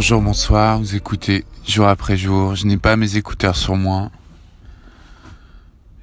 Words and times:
Bonjour, 0.00 0.22
bonsoir, 0.22 0.78
vous 0.78 0.96
écoutez 0.96 1.44
jour 1.66 1.86
après 1.86 2.16
jour. 2.16 2.54
Je 2.54 2.64
n'ai 2.64 2.78
pas 2.78 2.96
mes 2.96 3.18
écouteurs 3.18 3.54
sur 3.54 3.76
moi. 3.76 4.10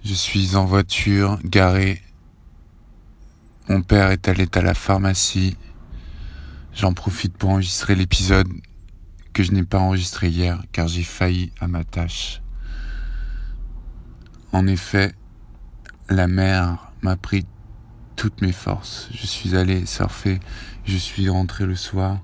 Je 0.05 0.13
suis 0.13 0.55
en 0.55 0.65
voiture, 0.65 1.39
garé. 1.43 2.03
Mon 3.67 3.81
père 3.81 4.11
est 4.11 4.27
allé 4.27 4.45
à 4.53 4.61
la 4.61 4.75
pharmacie. 4.75 5.57
J'en 6.75 6.93
profite 6.93 7.35
pour 7.35 7.49
enregistrer 7.49 7.95
l'épisode 7.95 8.47
que 9.33 9.41
je 9.41 9.51
n'ai 9.51 9.63
pas 9.63 9.79
enregistré 9.79 10.29
hier 10.29 10.61
car 10.71 10.87
j'ai 10.87 11.01
failli 11.01 11.51
à 11.59 11.67
ma 11.67 11.83
tâche. 11.83 12.43
En 14.51 14.67
effet, 14.67 15.11
la 16.07 16.27
mer 16.27 16.91
m'a 17.01 17.15
pris 17.15 17.47
toutes 18.15 18.43
mes 18.43 18.51
forces. 18.51 19.09
Je 19.11 19.25
suis 19.25 19.55
allé 19.55 19.87
surfer, 19.87 20.39
je 20.85 20.97
suis 20.97 21.29
rentré 21.29 21.65
le 21.65 21.75
soir. 21.75 22.19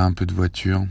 Un 0.00 0.14
peu 0.14 0.24
de 0.24 0.32
voiture. 0.32 0.86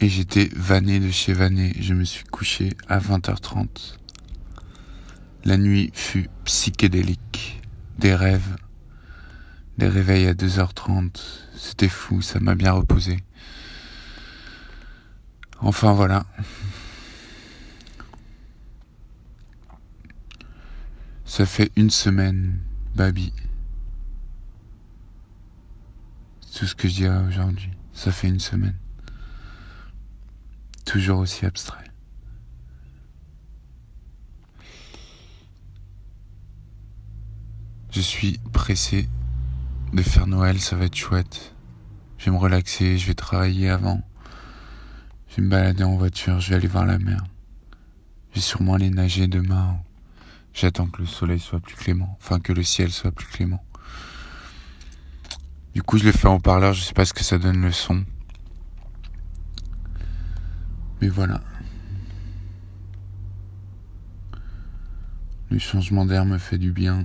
Et 0.00 0.08
j'étais 0.08 0.48
vanné 0.54 1.00
de 1.00 1.10
chez 1.10 1.32
vanné. 1.32 1.74
Je 1.80 1.92
me 1.92 2.04
suis 2.04 2.24
couché 2.24 2.70
à 2.88 2.98
20h30. 2.98 3.98
La 5.44 5.56
nuit 5.58 5.90
fut 5.92 6.30
psychédélique. 6.44 7.60
Des 7.98 8.14
rêves. 8.14 8.56
Des 9.76 9.88
réveils 9.88 10.28
à 10.28 10.34
2h30. 10.34 11.20
C'était 11.56 11.88
fou, 11.88 12.22
ça 12.22 12.38
m'a 12.40 12.54
bien 12.54 12.72
reposé. 12.72 13.18
Enfin 15.60 15.92
voilà. 15.92 16.24
Ça 21.24 21.44
fait 21.44 21.72
une 21.76 21.90
semaine, 21.90 22.60
Babi. 22.94 23.32
Tout 26.54 26.66
ce 26.66 26.74
que 26.74 26.88
je 26.88 26.94
dirais 26.94 27.26
aujourd'hui. 27.26 27.70
Ça 27.92 28.12
fait 28.12 28.28
une 28.28 28.40
semaine. 28.40 28.76
Toujours 30.84 31.20
aussi 31.20 31.46
abstrait. 31.46 31.78
Je 37.90 38.00
suis 38.00 38.38
pressé 38.52 39.08
de 39.92 40.02
faire 40.02 40.26
Noël, 40.26 40.60
ça 40.60 40.76
va 40.76 40.86
être 40.86 40.94
chouette. 40.94 41.54
Je 42.18 42.26
vais 42.26 42.30
me 42.30 42.38
relaxer, 42.38 42.96
je 42.98 43.06
vais 43.06 43.14
travailler 43.14 43.68
avant. 43.68 44.00
Je 45.28 45.36
vais 45.36 45.42
me 45.42 45.48
balader 45.48 45.84
en 45.84 45.96
voiture, 45.96 46.40
je 46.40 46.50
vais 46.50 46.56
aller 46.56 46.68
voir 46.68 46.86
la 46.86 46.98
mer. 46.98 47.22
Je 48.30 48.36
vais 48.36 48.40
sûrement 48.40 48.74
aller 48.74 48.90
nager 48.90 49.26
demain. 49.26 49.78
J'attends 50.54 50.86
que 50.86 51.02
le 51.02 51.06
soleil 51.06 51.40
soit 51.40 51.60
plus 51.60 51.76
clément, 51.76 52.16
enfin 52.20 52.40
que 52.40 52.52
le 52.52 52.62
ciel 52.62 52.90
soit 52.90 53.12
plus 53.12 53.26
clément. 53.26 53.62
Du 55.74 55.82
coup, 55.82 55.96
je 55.96 56.04
le 56.04 56.12
fais 56.12 56.28
en 56.28 56.38
parleur, 56.38 56.74
je 56.74 56.82
sais 56.82 56.92
pas 56.92 57.04
ce 57.04 57.14
que 57.14 57.24
ça 57.24 57.38
donne 57.38 57.62
le 57.62 57.72
son. 57.72 58.04
Mais 61.00 61.08
voilà. 61.08 61.40
Le 65.50 65.58
changement 65.58 66.04
d'air 66.06 66.24
me 66.24 66.38
fait 66.38 66.58
du 66.58 66.72
bien. 66.72 67.04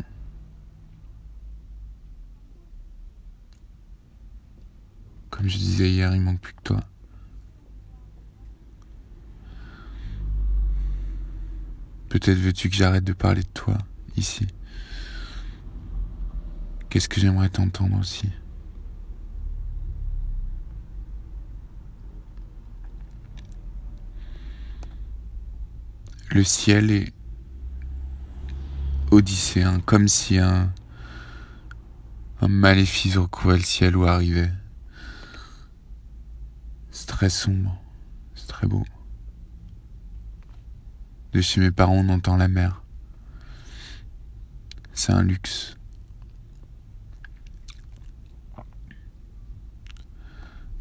Comme 5.29 5.47
je 5.47 5.57
disais 5.57 5.89
hier, 5.89 6.13
il 6.13 6.21
manque 6.21 6.39
plus 6.41 6.53
que 6.53 6.61
toi. 6.63 6.79
Peut-être 12.09 12.37
veux-tu 12.37 12.69
que 12.69 12.75
j'arrête 12.75 13.03
de 13.03 13.13
parler 13.13 13.43
de 13.43 13.47
toi 13.47 13.77
ici. 14.15 14.47
Qu'est-ce 16.89 17.09
que 17.09 17.19
j'aimerais 17.19 17.49
t'entendre 17.49 17.99
aussi? 17.99 18.29
Le 26.37 26.43
ciel 26.43 26.91
est 26.91 27.11
odysséen, 29.09 29.79
comme 29.79 30.07
si 30.07 30.37
un, 30.37 30.71
un 32.41 32.47
maléfice 32.47 33.17
recouvrait 33.17 33.57
le 33.57 33.63
ciel 33.63 33.97
où 33.97 34.05
arrivait. 34.05 34.51
C'est 36.91 37.07
très 37.07 37.31
sombre, 37.31 37.81
c'est 38.35 38.45
très 38.45 38.67
beau. 38.67 38.85
De 41.31 41.41
chez 41.41 41.59
mes 41.59 41.71
parents, 41.71 42.05
on 42.05 42.09
entend 42.09 42.37
la 42.37 42.47
mer. 42.47 42.83
C'est 44.93 45.13
un 45.13 45.23
luxe. 45.23 45.75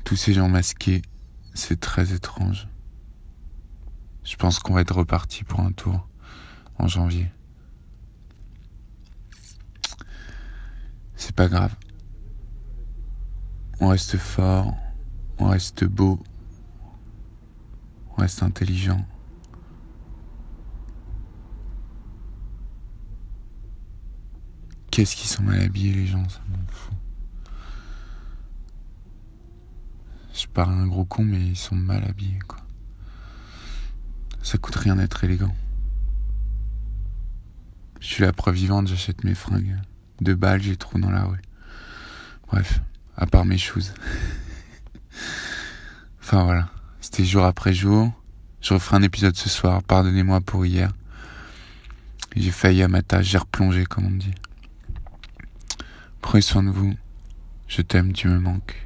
Tous 0.05 0.17
ces 0.17 0.35
gens 0.35 0.51
masqués, 0.51 1.01
c'est 1.55 1.81
très 1.81 2.13
étrange. 2.13 2.69
Je 4.27 4.35
pense 4.35 4.59
qu'on 4.59 4.75
va 4.75 4.81
être 4.81 4.97
reparti 4.97 5.45
pour 5.45 5.61
un 5.61 5.71
tour 5.71 6.09
en 6.79 6.89
janvier. 6.89 7.31
C'est 11.15 11.35
pas 11.35 11.47
grave. 11.47 11.75
On 13.81 13.89
reste 13.89 14.17
fort, 14.17 14.75
on 15.39 15.47
reste 15.49 15.85
beau, 15.85 16.19
on 18.11 18.21
reste 18.21 18.43
intelligent. 18.43 19.07
Qu'est-ce 24.91 25.15
qu'ils 25.15 25.29
sont 25.29 25.45
mal 25.45 25.61
habillés 25.61 25.93
les 25.93 26.07
gens, 26.07 26.29
ça 26.29 26.41
m'en 26.49 26.67
fout. 26.69 26.95
Je 30.35 30.47
parle 30.49 30.73
un 30.73 30.87
gros 30.89 31.05
con 31.05 31.23
mais 31.25 31.41
ils 31.41 31.57
sont 31.57 31.77
mal 31.77 32.03
habillés 32.05 32.41
quoi. 32.41 32.56
Ça 34.47 34.59
coûte 34.59 34.77
rien 34.77 34.95
d'être 34.95 35.25
élégant. 35.25 35.53
Je 37.99 38.07
suis 38.07 38.23
la 38.23 38.33
preuve 38.33 38.55
vivante, 38.55 38.87
j'achète 38.87 39.25
mes 39.25 39.35
fringues. 39.35 39.75
Deux 40.21 40.37
balles, 40.37 40.63
j'ai 40.63 40.77
trop 40.77 41.01
dans 41.01 41.11
la 41.11 41.25
rue. 41.25 41.43
Bref, 42.47 42.81
à 43.17 43.27
part 43.27 43.45
mes 43.45 43.59
choses. 43.59 43.93
enfin 46.23 46.45
voilà, 46.45 46.69
c'était 47.01 47.25
jour 47.25 47.45
après 47.45 47.75
jour. 47.75 48.13
Je 48.61 48.75
referai 48.75 48.99
un 48.99 49.03
épisode 49.03 49.35
ce 49.35 49.49
soir, 49.49 49.83
pardonnez-moi 49.83 50.41
pour 50.43 50.65
hier. 50.65 50.93
J'ai 52.37 52.53
failli 52.53 52.85
à 52.85 52.89
ma 52.89 53.03
tâche, 53.03 53.27
j'ai 53.27 53.39
replongé 53.39 53.85
comme 53.85 54.07
on 54.07 54.11
dit. 54.11 54.35
Prenez 56.21 56.43
soin 56.43 56.63
de 56.63 56.71
vous. 56.71 56.95
Je 57.67 57.83
t'aime, 57.83 58.13
tu 58.13 58.29
me 58.29 58.39
manques. 58.39 58.81